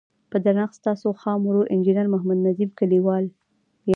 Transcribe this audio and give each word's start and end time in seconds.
په 0.29 0.37
درنښت 0.43 0.75
ستاسو 0.81 1.07
خادم 1.21 1.43
ورور 1.45 1.65
انجنیر 1.73 2.07
محمد 2.13 2.39
نظیم 2.47 2.69
کلیوال 2.79 3.23
یم. 3.27 3.33